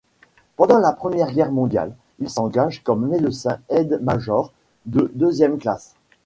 [0.55, 4.51] Pendant la Première Guerre mondiale, il s'engage comme médecin aide-major
[4.87, 5.93] de deuxième classe.